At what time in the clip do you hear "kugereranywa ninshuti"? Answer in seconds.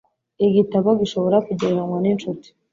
1.45-2.47